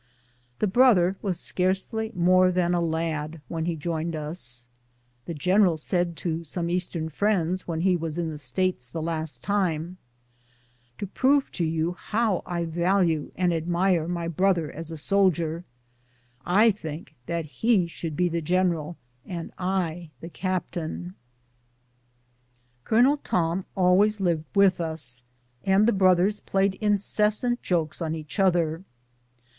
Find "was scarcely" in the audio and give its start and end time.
1.21-2.11